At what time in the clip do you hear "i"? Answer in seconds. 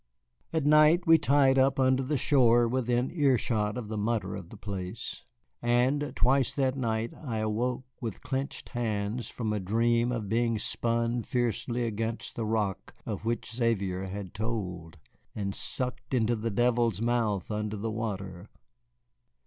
7.15-7.37